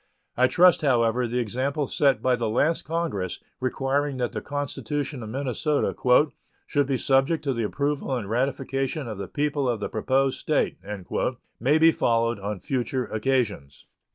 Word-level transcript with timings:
I 0.35 0.47
trust, 0.47 0.81
however, 0.81 1.27
the 1.27 1.37
example 1.37 1.85
set 1.85 2.23
by 2.23 2.35
the 2.35 2.49
last 2.49 2.85
Congress, 2.85 3.39
requiring 3.59 4.17
that 4.17 4.31
the 4.31 4.41
constitution 4.41 5.21
of 5.21 5.29
Minnesota 5.29 5.95
"should 6.65 6.87
be 6.87 6.97
subject 6.97 7.43
to 7.43 7.53
the 7.53 7.61
approval 7.61 8.15
and 8.15 8.27
ratification 8.27 9.07
of 9.07 9.19
the 9.19 9.27
people 9.27 9.69
of 9.69 9.79
the 9.79 9.89
proposed 9.89 10.39
State," 10.39 10.77
may 11.59 11.77
be 11.77 11.91
followed 11.91 12.39
on 12.39 12.59
future 12.61 13.05
occasions. 13.05 13.85